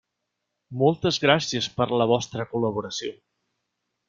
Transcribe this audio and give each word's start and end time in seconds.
Moltes 0.83 1.19
gràcies 1.25 1.69
per 1.77 1.87
la 2.03 2.09
vostra 2.15 2.49
col·laboració. 2.55 3.15